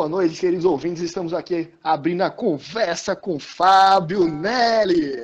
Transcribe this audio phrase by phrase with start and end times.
[0.00, 1.02] Boa noite, queridos ouvintes.
[1.02, 5.14] Estamos aqui abrindo a conversa com Fábio Nelly.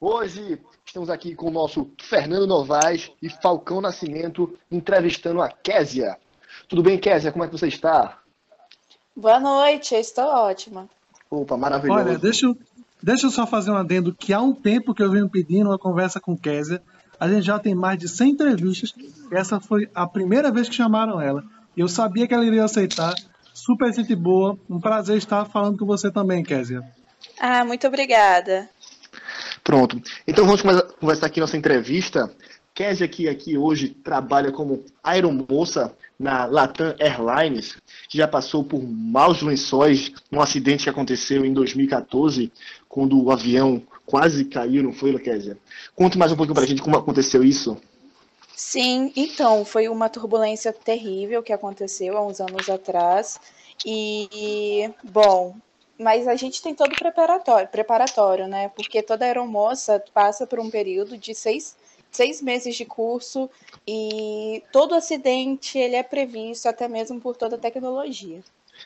[0.00, 6.16] Hoje estamos aqui com o nosso Fernando Novaes e Falcão Nascimento entrevistando a Késia.
[6.68, 7.32] Tudo bem, Késia?
[7.32, 8.18] Como é que você está?
[9.16, 10.88] Boa noite, eu estou ótima.
[11.30, 11.98] Opa, maravilhoso.
[11.98, 12.56] Olha, deixa eu,
[13.02, 15.78] deixa eu só fazer um adendo que há um tempo que eu venho pedindo uma
[15.78, 16.82] conversa com Késia.
[17.18, 18.94] A gente já tem mais de 100 entrevistas.
[19.30, 21.44] Essa foi a primeira vez que chamaram ela.
[21.76, 23.14] Eu sabia que ela iria aceitar.
[23.52, 24.58] Super gente boa.
[24.68, 26.82] Um prazer estar falando com você também, Késia.
[27.40, 28.68] Ah, muito obrigada.
[29.64, 30.00] Pronto.
[30.26, 30.62] Então vamos
[31.00, 32.30] conversar aqui nossa entrevista.
[32.74, 37.76] Késia, que aqui hoje trabalha como aeromoça na Latam Airlines,
[38.08, 42.52] que já passou por maus lençóis num acidente que aconteceu em 2014,
[42.88, 45.58] quando o avião quase caiu, não foi, Késia?
[45.94, 47.76] Conte mais um pouquinho para a gente como aconteceu isso.
[48.54, 53.38] Sim, então, foi uma turbulência terrível que aconteceu há uns anos atrás.
[53.84, 55.56] E, bom,
[55.98, 58.70] mas a gente tem todo preparatório, preparatório, né?
[58.74, 61.76] Porque toda aeromoça passa por um período de seis,
[62.10, 63.50] seis meses de curso
[63.86, 68.40] e todo acidente ele é previsto até mesmo por toda a tecnologia.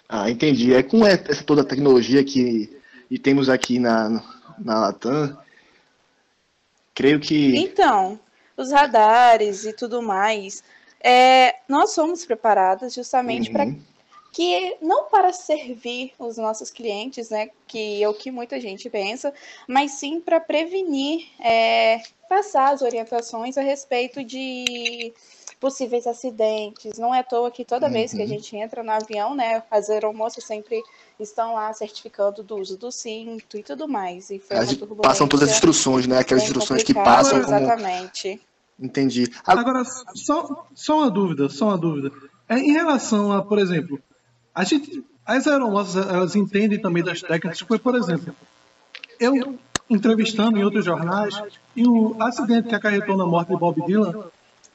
[0.08, 0.74] Ah, entendi.
[0.74, 2.76] É com essa toda a tecnologia que
[3.10, 4.22] e temos aqui na,
[4.64, 5.38] na Latam,
[6.94, 7.56] creio que.
[7.56, 8.18] Então,
[8.56, 10.62] os radares e tudo mais.
[11.02, 13.52] É, nós somos preparadas justamente uhum.
[13.54, 13.66] para
[14.32, 19.34] que não para servir os nossos clientes, né, que é o que muita gente pensa,
[19.66, 25.12] mas sim para prevenir, é, passar as orientações a respeito de
[25.58, 26.96] possíveis acidentes.
[26.96, 27.92] Não é à toa que toda uhum.
[27.92, 28.28] vez que a uhum.
[28.28, 30.80] gente entra no avião, né, as aeromoças sempre
[31.22, 34.30] estão lá certificando do uso do cinto e tudo mais.
[34.30, 34.56] E foi
[35.02, 37.42] passam todas as instruções, né, aquelas instruções que passam.
[37.42, 37.56] Como...
[37.56, 38.40] Exatamente.
[38.78, 39.30] Entendi.
[39.46, 42.10] Agora, só, só uma dúvida, só uma dúvida.
[42.48, 44.00] É, em relação a, por exemplo,
[44.54, 48.34] a gente, as aeromoças, elas entendem também das técnicas, foi, por exemplo,
[49.18, 49.58] eu
[49.88, 51.42] entrevistando em outros jornais,
[51.74, 54.24] e o acidente que acarretou na morte de Bob Dylan,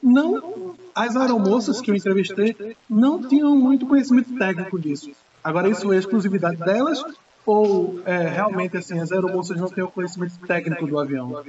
[0.04, 5.10] não, as aeromoças que eu entrevistei não tinham muito conhecimento técnico disso.
[5.46, 7.04] Agora, isso é exclusividade delas
[7.46, 11.44] ou é, realmente assim, as aeromoças não têm o conhecimento técnico do avião?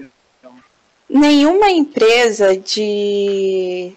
[1.09, 3.95] Nenhuma empresa de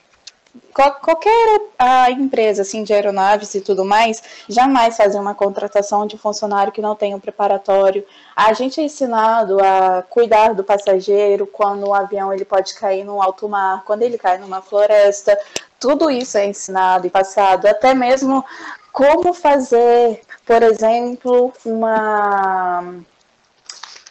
[0.73, 6.71] qualquer a empresa assim de aeronaves e tudo mais jamais fazer uma contratação de funcionário
[6.71, 8.05] que não tenha um preparatório.
[8.33, 13.21] A gente é ensinado a cuidar do passageiro quando o avião ele pode cair no
[13.21, 15.37] alto mar, quando ele cai numa floresta.
[15.79, 18.43] Tudo isso é ensinado e passado, até mesmo
[18.91, 23.01] como fazer, por exemplo, uma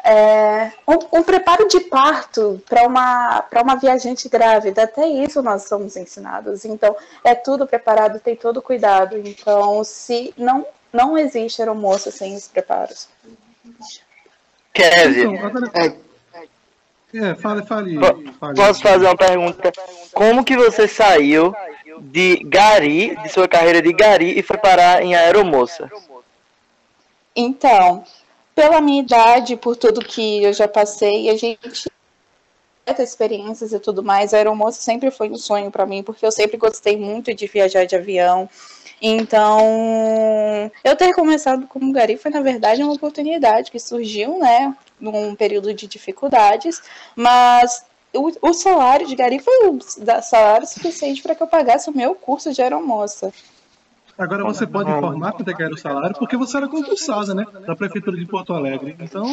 [0.05, 5.97] é, um, um, preparo de parto para uma, uma viajante grávida, até isso nós somos
[5.97, 6.65] ensinados.
[6.65, 9.19] Então, é tudo preparado, tem todo cuidado.
[9.19, 13.09] Então, se não, não existe aeromoça sem os preparos.
[14.73, 15.95] Kevin, então, é,
[17.15, 17.99] é, fale, fale,
[18.39, 18.55] fale.
[18.57, 19.73] Posso fazer uma pergunta?
[20.13, 21.55] Como que você saiu
[21.99, 25.91] de Gari, de sua carreira de Gari, e foi parar em aeromoça?
[27.35, 28.05] Então,
[28.55, 31.89] pela minha idade, por tudo que eu já passei, a gente
[32.99, 36.57] experiências e tudo mais, a aeromoça sempre foi um sonho para mim, porque eu sempre
[36.57, 38.49] gostei muito de viajar de avião.
[39.01, 39.61] Então,
[40.83, 45.73] eu ter começado como gari foi, na verdade, uma oportunidade que surgiu, né, num período
[45.73, 46.83] de dificuldades,
[47.15, 49.79] mas o, o salário de gari foi o
[50.23, 53.33] salário suficiente para que eu pagasse o meu curso de aeromoça.
[54.19, 57.47] Agora você pode informar quanto é que era o salário, porque você era concursada, né?
[57.65, 58.97] Da Prefeitura de Porto Alegre.
[58.99, 59.33] Então.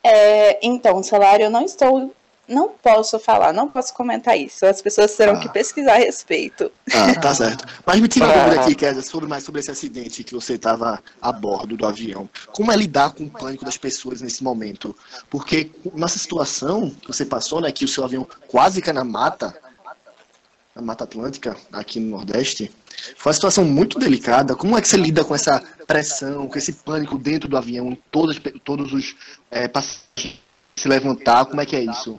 [0.00, 2.14] É, então, o salário eu não estou.
[2.48, 4.64] Não posso falar, não posso comentar isso.
[4.64, 5.40] As pessoas terão ah.
[5.40, 6.70] que pesquisar a respeito.
[6.92, 7.66] Ah, tá certo.
[7.84, 11.02] Mas me tira uma dúvida aqui, Kézia, sobre mais sobre esse acidente que você estava
[11.20, 12.28] a bordo do avião.
[12.52, 14.94] Como é lidar com o pânico das pessoas nesse momento?
[15.28, 19.52] Porque nessa situação que você passou, né, que o seu avião quase cai na mata,
[20.74, 22.70] na Mata Atlântica, aqui no Nordeste,
[23.16, 24.54] foi uma situação muito delicada.
[24.54, 28.38] Como é que você lida com essa pressão, com esse pânico dentro do avião, todos,
[28.62, 29.16] todos os
[29.50, 31.46] é, passageiros se levantar?
[31.46, 32.18] Como é que é isso?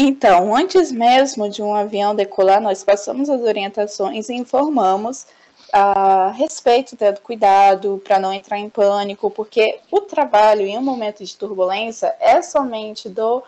[0.00, 5.26] Então, antes mesmo de um avião decolar, nós passamos as orientações e informamos
[5.72, 11.24] a respeito do cuidado para não entrar em pânico, porque o trabalho em um momento
[11.24, 13.42] de turbulência é somente do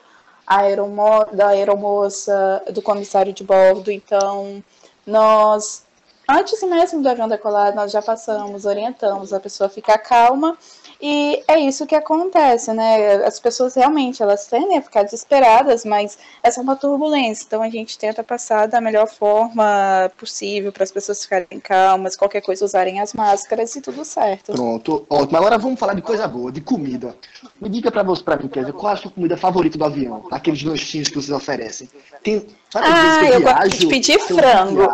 [0.45, 3.93] aeromo da aeromoça, do comissário de bordo.
[3.93, 4.63] Então,
[5.07, 5.85] nós,
[6.29, 10.59] antes mesmo do avião decolar, nós já passamos, orientamos a pessoa a ficar calma
[11.03, 13.15] E é isso que acontece, né?
[13.25, 17.45] As pessoas realmente elas tendem a ficar desesperadas, mas essa é uma turbulência.
[17.47, 22.43] Então a gente tenta passar da melhor forma possível para as pessoas ficarem calmas, qualquer
[22.43, 24.53] coisa usarem as máscaras e tudo certo.
[24.53, 25.39] Pronto, ótimo.
[25.39, 27.17] Agora vamos falar de coisa boa, de comida.
[27.59, 30.27] Me diga para você, para mim, Kézia, qual é a sua comida favorita do avião?
[30.31, 31.89] Aqueles lanchinhos que vocês oferecem.
[32.23, 34.87] Tem, sabe, ah, eu, eu viajo, gosto de pedir frango.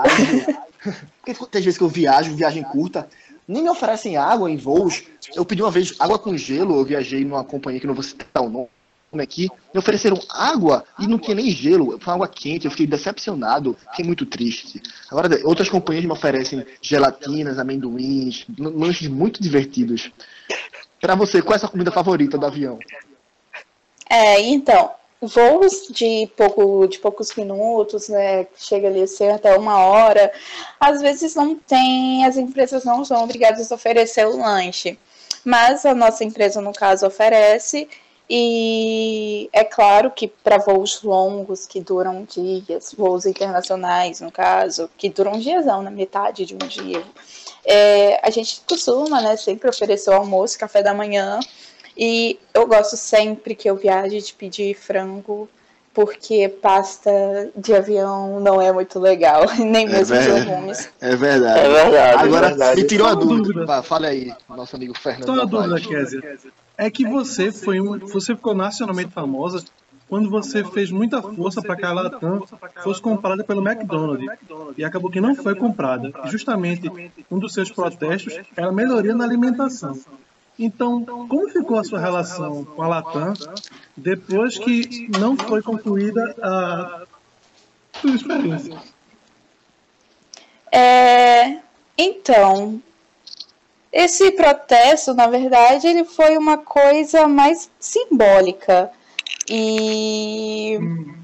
[1.35, 3.09] Porque tem vezes que eu viajo, viagem curta,
[3.47, 5.05] nem me oferecem água em voos.
[5.35, 8.43] Eu pedi uma vez água com gelo, eu viajei numa companhia que não vou citar
[8.43, 8.69] o nome
[9.23, 13.77] aqui, me ofereceram água e não tinha nem gelo, foi água quente, eu fiquei decepcionado,
[13.91, 14.83] fiquei muito triste.
[15.11, 20.11] Agora, outras companhias me oferecem gelatinas, amendoins, lanches muito divertidos.
[21.01, 22.79] Para você, qual é a sua comida favorita do avião?
[24.09, 24.91] É, então,
[25.21, 30.33] voos de, pouco, de poucos minutos, né, chega ali a ser até uma hora,
[30.79, 34.99] às vezes não tem, as empresas não são obrigadas a oferecer o lanche,
[35.45, 37.89] mas a nossa empresa, no caso, oferece,
[38.29, 45.09] e é claro que para voos longos, que duram dias, voos internacionais, no caso, que
[45.09, 47.03] duram dias não, na metade de um dia,
[47.65, 51.41] é, a gente costuma, né, sempre oferecer o almoço, café da manhã,
[51.97, 55.49] e eu gosto sempre que eu viaje de pedir frango,
[55.95, 57.11] porque pasta
[57.57, 60.91] de avião não é muito legal, nem é mesmo é de legumes.
[61.01, 61.59] É verdade.
[61.59, 62.23] É verdade.
[62.23, 62.83] Agora, é verdade.
[62.83, 63.53] me tirou a dúvida.
[63.55, 63.83] dúvida.
[63.83, 65.27] Fala aí, nosso amigo Fernando.
[65.27, 66.39] Só uma dúvida, Kézia.
[66.77, 69.65] É que você foi um, você ficou nacionalmente famosa
[70.09, 72.47] quando você fez muita força para que a Latam
[72.83, 74.29] fosse comprada pelo McDonald's
[74.77, 76.13] e acabou que não foi comprada.
[76.25, 76.91] E justamente
[77.31, 79.99] um dos seus protestos era a melhoria na alimentação.
[80.59, 83.35] Então, como ficou a sua relação com a Latam
[83.97, 87.03] depois que não foi concluída a
[88.01, 88.79] sua experiência?
[90.73, 91.59] É,
[91.97, 92.81] então,
[93.93, 98.91] esse protesto, na verdade, ele foi uma coisa mais simbólica.
[99.49, 101.16] E hum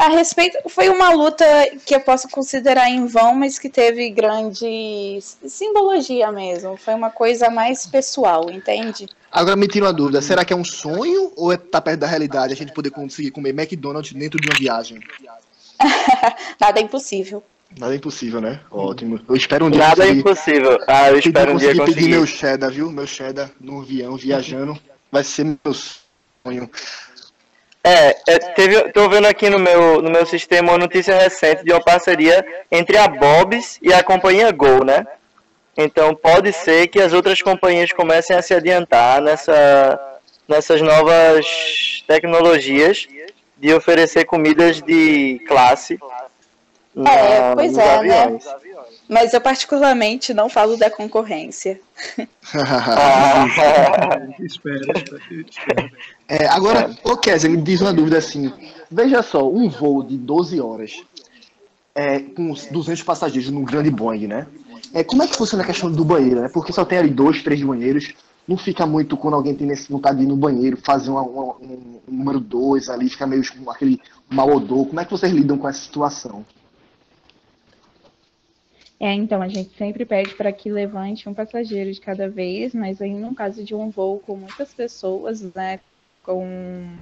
[0.00, 1.44] a respeito, foi uma luta
[1.84, 6.74] que eu posso considerar em vão, mas que teve grande simbologia mesmo.
[6.78, 9.06] Foi uma coisa mais pessoal, entende?
[9.30, 12.06] Agora me tira uma dúvida: será que é um sonho ou é tá perto da
[12.06, 15.00] realidade a gente poder conseguir comer McDonald's dentro de uma viagem?
[16.58, 17.42] Nada é impossível.
[17.78, 18.58] Nada é impossível, né?
[18.70, 19.20] Ótimo.
[19.28, 19.86] Eu espero um dia.
[19.86, 20.78] Nada é impossível.
[20.88, 22.90] Ah, eu espero um dia conseguir pedir meu cheddar, viu?
[22.90, 24.78] Meu cheddar no avião, viajando.
[25.12, 26.70] Vai ser meu sonho.
[27.82, 31.72] É, é teve, tô vendo aqui no meu, no meu sistema uma notícia recente de
[31.72, 35.06] uma parceria entre a Bob's e a companhia Gol, né?
[35.76, 39.98] Então pode ser que as outras companhias comecem a se adiantar nessa,
[40.46, 43.08] nessas novas tecnologias
[43.56, 45.98] de oferecer comidas de classe.
[46.94, 48.22] Na, é, pois é, né?
[48.24, 48.44] aviões.
[48.44, 48.52] né?
[49.10, 51.80] Mas eu particularmente não falo da concorrência.
[56.28, 58.52] É, agora, ô Kézia, me diz uma dúvida assim.
[58.88, 61.02] Veja só, um voo de 12 horas
[61.92, 64.46] é, com 200 passageiros num grande Boeing, né?
[64.94, 66.48] É, como é que funciona a questão do banheiro, né?
[66.48, 68.14] Porque só tem ali dois, três banheiros.
[68.46, 72.00] Não fica muito quando alguém tem vontade de ir no banheiro, fazer uma, uma, um,
[72.08, 74.86] um número dois ali, fica meio com aquele mau odor.
[74.86, 76.44] Como é que vocês lidam com essa situação?
[79.00, 83.00] É, então a gente sempre pede para que levante um passageiro de cada vez, mas
[83.00, 85.80] aí no caso de um voo com muitas pessoas, né,
[86.22, 86.98] com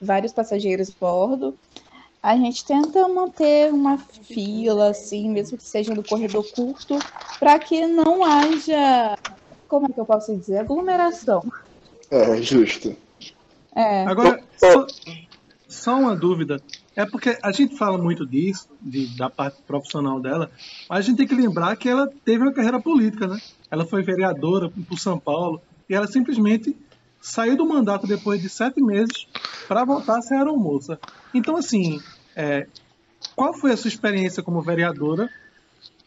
[0.00, 1.54] vários passageiros a bordo,
[2.22, 6.98] a gente tenta manter uma fila, assim, mesmo que seja no corredor curto,
[7.38, 9.18] para que não haja,
[9.68, 11.44] como é que eu posso dizer, aglomeração.
[12.10, 12.96] É, justo.
[13.76, 14.06] É.
[14.06, 14.86] Agora, só,
[15.74, 16.60] só uma dúvida.
[16.96, 20.50] É porque a gente fala muito disso, de, da parte profissional dela,
[20.88, 23.38] mas a gente tem que lembrar que ela teve uma carreira política, né?
[23.70, 26.76] Ela foi vereadora por São Paulo e ela simplesmente
[27.20, 29.26] saiu do mandato depois de sete meses
[29.66, 30.98] para voltar a ser aeromoça.
[31.32, 32.00] Então, assim,
[32.36, 32.66] é,
[33.34, 35.28] qual foi a sua experiência como vereadora?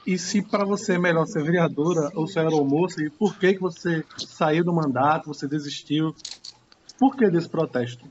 [0.05, 3.03] E se para você é melhor ser vereadora ou ser aeromoça?
[3.03, 6.15] E por que, que você saiu do mandato, você desistiu?
[6.97, 8.05] Por que desse protesto?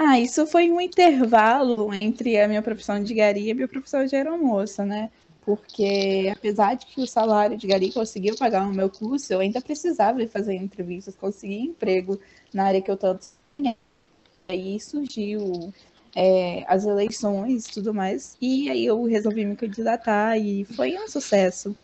[0.00, 4.06] Ah, isso foi um intervalo entre a minha profissão de gari e a minha profissão
[4.06, 5.10] de aeromoça, né?
[5.44, 9.60] Porque apesar de que o salário de gari conseguiu pagar o meu curso, eu ainda
[9.60, 12.20] precisava fazer entrevistas, conseguir emprego
[12.54, 13.26] na área que eu tanto
[13.58, 13.76] tinha.
[14.48, 15.74] Aí surgiu
[16.14, 21.08] é, as eleições e tudo mais, e aí eu resolvi me candidatar e foi um
[21.08, 21.74] sucesso.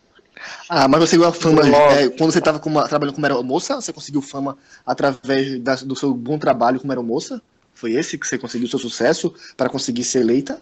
[0.69, 3.75] Ah, mas você conseguiu a fama é, quando você estava trabalhando como aeromoça?
[3.75, 7.41] Você conseguiu fama através da, do seu bom trabalho como aeromoça?
[7.75, 10.59] Foi esse que você conseguiu seu sucesso para conseguir ser eleita?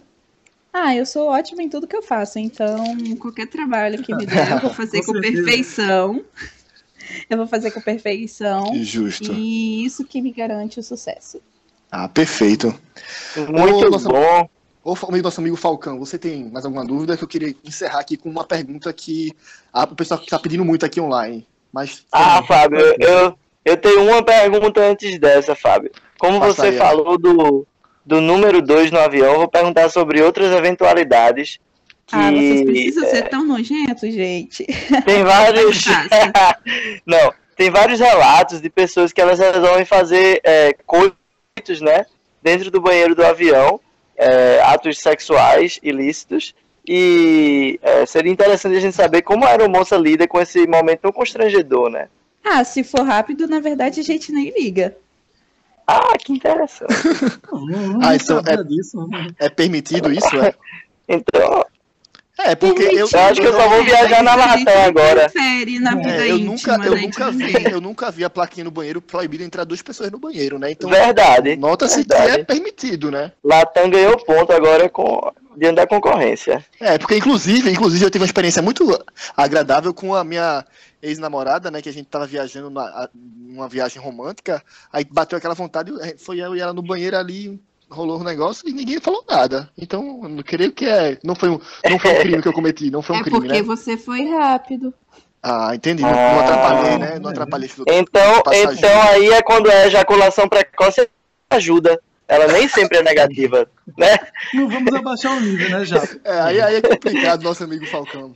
[0.72, 2.76] Ah, eu sou ótima em tudo que eu faço, então
[3.20, 6.24] qualquer trabalho que me der eu vou fazer com, com perfeição.
[7.30, 8.74] Eu vou fazer com perfeição.
[8.82, 9.32] Justo.
[9.32, 11.40] E isso que me garante o sucesso.
[11.90, 12.74] Ah, perfeito.
[13.36, 14.48] Muito Ô, nossa- bom.
[14.82, 17.16] Ô, amigo, nosso amigo Falcão, você tem mais alguma dúvida?
[17.16, 19.32] Que eu queria encerrar aqui com uma pergunta que
[19.72, 21.46] a, o pessoal está pedindo muito aqui online.
[21.72, 25.90] Mas Ah, Fábio, eu, eu tenho uma pergunta antes dessa, Fábio.
[26.18, 27.66] Como você falou do,
[28.04, 31.58] do número 2 no avião, eu vou perguntar sobre outras eventualidades.
[32.06, 34.64] Que Ah, vocês precisam ser tão nojentos, gente.
[35.06, 35.84] tem vários.
[35.84, 36.10] Fácil.
[37.06, 42.04] Não, tem vários relatos de pessoas que elas resolvem fazer é, coitos, né?
[42.42, 43.80] Dentro do banheiro do avião,
[44.16, 46.54] é, atos sexuais ilícitos.
[46.86, 51.12] E é, seria interessante a gente saber como a aeromoça lida com esse momento tão
[51.12, 52.08] constrangedor, né?
[52.44, 54.94] Ah, se for rápido, na verdade a gente nem liga.
[55.86, 56.92] Ah, que interessante.
[57.52, 59.06] Não, não, não Ah, então é- disso.
[59.38, 60.36] é permitido isso?
[60.40, 60.54] É,
[61.06, 61.64] Então,
[62.38, 65.30] é porque eu, Eu acho que eu só vou viajar na Latam agora.
[65.80, 68.64] Na vida é, eu íntima, nunca, eu né, nunca vi, eu nunca vi a plaquinha
[68.64, 70.70] no banheiro proibido entrar duas pessoas no banheiro, né?
[70.72, 71.56] Então verdade.
[71.56, 73.32] nota-se que é permitido, né?
[73.42, 76.64] Latam ganhou ponto agora com diante da concorrência.
[76.80, 78.98] É, porque inclusive, inclusive eu tive uma experiência muito
[79.36, 80.64] agradável com a minha
[81.00, 84.62] ex-namorada, né, que a gente tava viajando numa viagem romântica,
[84.92, 87.60] aí bateu aquela vontade, eh, foi eu e ela no banheiro ali,
[87.90, 89.68] rolou um negócio e ninguém falou nada.
[89.78, 92.52] Então, eu não creio que é, não foi um, não foi um crime que eu
[92.52, 93.62] cometi, não foi um É crime, porque né?
[93.62, 94.92] você foi rápido.
[95.42, 96.12] Ah, entendi, não, Ah.
[96.32, 97.18] não atrapalhei, né?
[97.18, 97.70] Não atrapalhei.
[97.88, 98.72] Então, passageiro.
[98.74, 101.08] então aí é quando é ejaculação precoce
[101.50, 102.00] ajuda.
[102.26, 104.16] Ela nem sempre é negativa, né?
[104.54, 106.02] Não vamos abaixar o nível, né, já?
[106.24, 108.34] É, aí, aí é complicado, nosso amigo Falcão.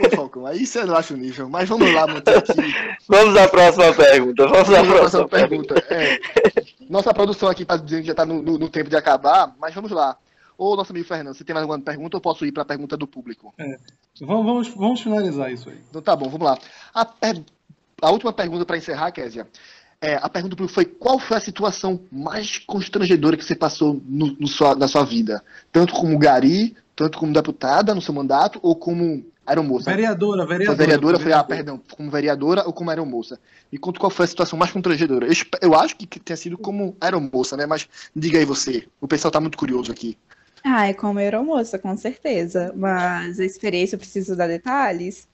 [0.00, 1.48] Ô, Falcão, aí você baixa o nível.
[1.48, 2.74] Mas vamos lá, manter aqui.
[3.08, 4.48] Vamos à próxima pergunta.
[4.48, 5.74] Vamos à Vamos à próxima próxima pergunta.
[5.80, 5.94] pergunta.
[5.94, 6.18] É,
[6.88, 9.74] nossa produção aqui está dizendo que já está no, no- no tempo de acabar, mas
[9.74, 10.16] vamos lá.
[10.56, 12.96] Ô, nosso amigo Fernando, você tem mais alguma pergunta ou posso ir para a pergunta
[12.96, 13.52] do público?
[14.20, 15.78] Vamos, vamos, vamos finalizar isso aí.
[15.90, 16.56] Então tá bom, vamos lá.
[16.94, 17.06] A,
[18.02, 19.48] a última pergunta para encerrar, Késia.
[20.00, 24.00] É, a pergunta do público foi qual foi a situação mais constrangedora que você passou
[24.06, 25.42] no, no sua, na sua vida?
[25.72, 29.90] Tanto como gari, tanto como deputada no seu mandato, ou como aeromoça?
[29.90, 30.76] Vereadora, Foi vereadora.
[30.76, 33.38] vereadora, foi, ah, perdão, como vereadora ou como aeromoça?
[33.70, 35.26] Me conta qual foi a situação mais constrangedora.
[35.26, 37.66] Eu, eu acho que, que tenha sido como aeromoça, né?
[37.66, 38.86] Mas diga aí você.
[39.00, 40.16] O pessoal tá muito curioso aqui.
[40.64, 42.72] Ah, é como aeromoça, com certeza.
[42.76, 45.28] Mas a experiência eu preciso dar detalhes.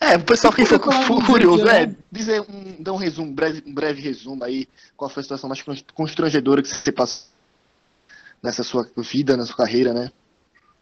[0.00, 1.96] É, o pessoal que ficou curioso, é, né?
[2.12, 5.48] dizer um, dar um resumo, um breve, um breve resumo aí, qual foi a situação
[5.48, 7.28] mais const- constrangedora que você passou
[8.42, 10.10] nessa sua vida, na sua carreira, né?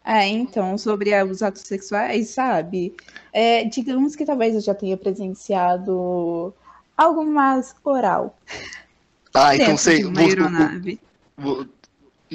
[0.05, 2.93] É, então, sobre os atos sexuais, sabe?
[3.31, 6.53] É, digamos que talvez eu já tenha presenciado
[6.97, 8.37] algo mais oral
[9.33, 10.99] Ah, então de uma vo- aeronave.
[11.37, 11.67] vo-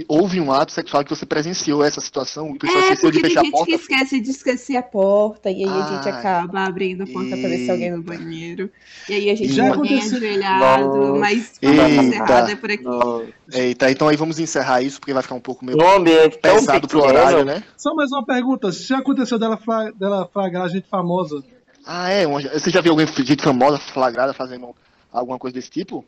[0.06, 3.22] houve um ato sexual que você presenciou essa situação, o pessoal É, esqueceu de porque
[3.22, 3.66] tem fechar a gente porta.
[3.66, 7.30] que esquece de esquecer a porta, e aí a gente Ah, acaba abrindo a porta
[7.36, 8.70] pra ver se alguém no banheiro.
[9.08, 11.18] E aí a gente Já alguém aconteceu- ajoelhado, Nossa.
[11.20, 11.76] mas Eita.
[11.82, 12.84] vamos encerrar é por aqui.
[12.84, 16.54] No, Eita, então aí vamos encerrar isso, porque vai ficar um pouco meio ambiente tão
[16.54, 17.64] pesado pro horário, né?
[17.76, 18.70] Só mais uma pergunta.
[18.70, 21.42] Se já aconteceu dela, fra- dela flagrar gente famosa?
[21.84, 22.26] Ah, é?
[22.26, 24.74] Uma- Você já viu alguém gente famosa flagrada fazendo
[25.12, 26.04] alguma coisa desse tipo?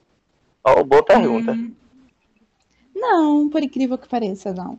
[0.62, 1.52] Ó, boa pergunta.
[1.52, 1.72] Hum.
[3.00, 4.78] Não, por incrível que pareça, não.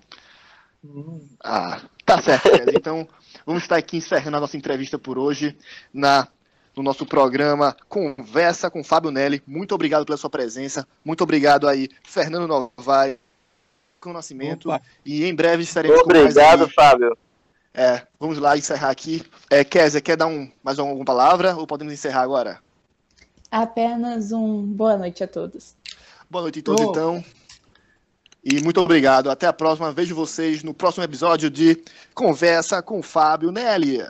[1.44, 2.74] Ah, tá certo, Kézia.
[2.76, 3.08] Então,
[3.46, 5.58] vamos estar aqui encerrando a nossa entrevista por hoje
[5.94, 6.28] na,
[6.76, 9.42] no nosso programa Conversa com Fábio Nelly.
[9.46, 10.88] Muito obrigado pela sua presença.
[11.04, 13.18] Muito obrigado aí, Fernando Novaes,
[14.00, 14.70] com o Nascimento.
[14.70, 14.82] Opa.
[15.06, 16.70] E em breve estaremos com mais Obrigado.
[16.70, 17.18] Fábio.
[17.74, 19.24] É, vamos lá encerrar aqui.
[19.50, 22.60] É, Kézia, quer dar um, mais alguma palavra ou podemos encerrar agora?
[23.50, 25.76] Apenas um boa noite a todos.
[26.30, 26.90] Boa noite a todos, Ô.
[26.92, 27.24] então.
[28.44, 29.30] E muito obrigado.
[29.30, 29.92] Até a próxima.
[29.92, 31.84] Vejo vocês no próximo episódio de
[32.14, 34.04] Conversa com Fábio Nelly.